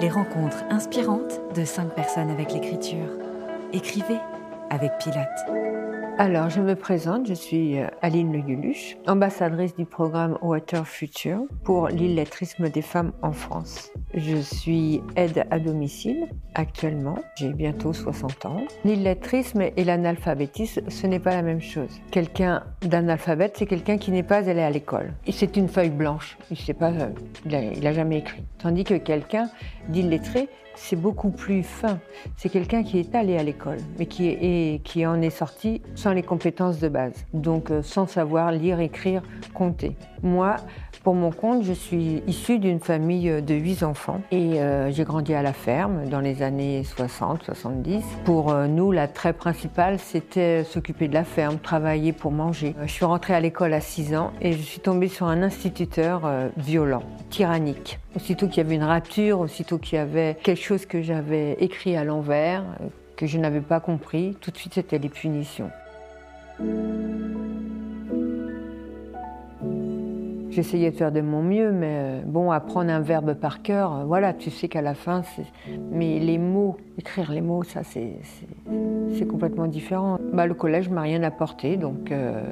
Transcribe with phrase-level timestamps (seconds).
[0.00, 3.08] les rencontres inspirantes de cinq personnes avec l'écriture.
[3.72, 4.18] Écrivez
[4.70, 5.26] avec Pilote.
[6.18, 11.42] Alors, je me présente, je suis euh, Aline Le Guluche, ambassadrice du programme Water Future
[11.62, 13.90] pour l'illettrisme des femmes en France.
[14.16, 18.62] Je suis aide à domicile actuellement, j'ai bientôt 60 ans.
[18.82, 22.00] L'illettrisme et l'analphabétisme, ce n'est pas la même chose.
[22.10, 25.12] Quelqu'un d'analphabète, c'est quelqu'un qui n'est pas allé à l'école.
[25.30, 27.10] C'est une feuille blanche, il sait pas, euh,
[27.44, 28.42] il n'a jamais écrit.
[28.56, 29.50] Tandis que quelqu'un
[29.90, 31.98] d'illettré, c'est beaucoup plus fin.
[32.36, 36.22] C'est quelqu'un qui est allé à l'école, mais qui, qui en est sorti sans les
[36.22, 37.26] compétences de base.
[37.34, 39.94] Donc euh, sans savoir lire, écrire, compter.
[40.22, 40.56] Moi,
[41.06, 45.34] pour mon compte, je suis issue d'une famille de huit enfants et euh, j'ai grandi
[45.34, 48.02] à la ferme dans les années 60-70.
[48.24, 52.74] Pour euh, nous, la trait principale, c'était s'occuper de la ferme, travailler pour manger.
[52.82, 56.28] Je suis rentrée à l'école à 6 ans et je suis tombée sur un instituteur
[56.56, 58.00] violent, tyrannique.
[58.16, 61.96] Aussitôt qu'il y avait une rature, aussitôt qu'il y avait quelque chose que j'avais écrit
[61.96, 62.64] à l'envers,
[63.14, 65.70] que je n'avais pas compris, tout de suite c'était les punitions.
[70.56, 74.04] J'essayais de faire de mon mieux, mais euh, bon, apprendre un verbe par cœur, euh,
[74.04, 75.44] voilà, tu sais qu'à la fin, c'est.
[75.90, 80.18] Mais les mots, écrire les mots, ça, c'est complètement différent.
[80.32, 82.42] Bah, le collège m'a rien apporté, donc euh,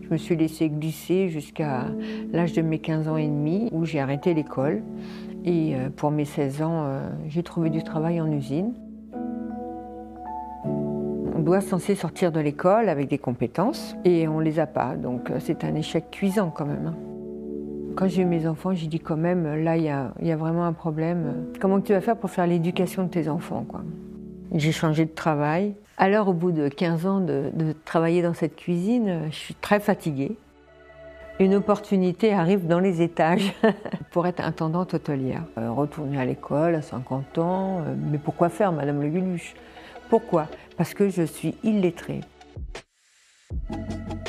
[0.00, 1.84] je me suis laissée glisser jusqu'à
[2.32, 4.82] l'âge de mes 15 ans et demi, où j'ai arrêté l'école.
[5.44, 6.86] Et pour mes 16 ans,
[7.28, 8.72] j'ai trouvé du travail en usine.
[10.64, 15.30] On doit censé sortir de l'école avec des compétences et on les a pas, donc
[15.40, 16.94] c'est un échec cuisant quand même.
[17.96, 20.72] Quand j'ai eu mes enfants, j'ai dit quand même, là, il y a, vraiment un
[20.72, 21.46] problème.
[21.60, 23.82] Comment tu vas faire pour faire l'éducation de tes enfants quoi?
[24.52, 25.74] J'ai changé de travail.
[25.96, 27.52] Alors, au bout de 15 ans de,
[27.84, 30.36] travailler dans cette cuisine, je suis très fatiguée.
[31.38, 33.52] Une opportunité arrive dans les étages
[34.10, 35.42] pour être intendante hôtelière.
[35.58, 39.54] Euh, retourner à l'école à 50 ans, euh, mais pourquoi faire, Madame Le Guluche
[40.08, 40.46] Pourquoi?
[40.76, 42.20] Parce que je suis illettrée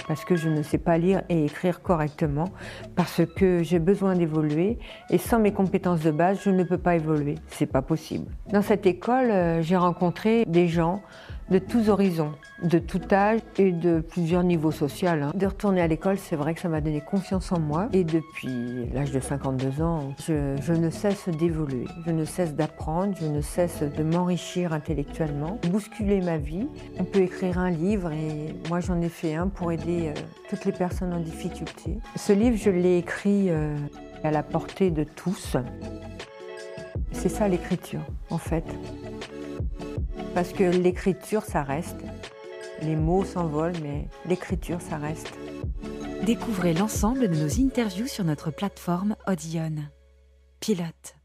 [0.08, 2.50] parce que je ne sais pas lire et écrire correctement,
[2.96, 4.78] parce que j'ai besoin d'évoluer
[5.10, 7.36] et sans mes compétences de base, je ne peux pas évoluer.
[7.48, 8.32] C'est pas possible.
[8.52, 11.02] Dans cette école, euh, j'ai rencontré des gens
[11.50, 12.32] de tous horizons,
[12.64, 15.10] de tout âge et de plusieurs niveaux sociaux.
[15.10, 15.32] Hein.
[15.36, 17.88] De retourner à l'école, c'est vrai que ça m'a donné confiance en moi.
[17.94, 23.28] Et depuis l'âge de 52 ans, je, ne cesse d'évoluer, je ne cesse d'apprendre, je
[23.28, 26.68] ne cesse de m'enrichir intellectuellement, bousculer ma vie.
[27.00, 30.20] On peut écrire un livre et moi j'en ai fait un pour aider euh,
[30.50, 31.98] toutes les personnes en difficulté.
[32.16, 33.76] Ce livre, je l'ai écrit euh,
[34.24, 35.58] à la portée de tous.
[37.12, 38.66] C'est ça l'écriture, en fait
[40.36, 42.02] parce que l'écriture, ça reste.
[42.82, 45.34] Les mots s'envolent, mais l'écriture, ça reste.
[46.26, 49.76] Découvrez l'ensemble de nos interviews sur notre plateforme Audion.
[50.60, 51.16] Pilote.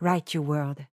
[0.00, 0.91] Write Your Word.